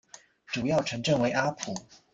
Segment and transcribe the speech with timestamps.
[0.47, 1.75] 主要城镇为阿普。